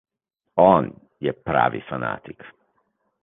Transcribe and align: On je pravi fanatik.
On 0.63 0.87
je 1.27 1.33
pravi 1.49 1.81
fanatik. 1.91 2.47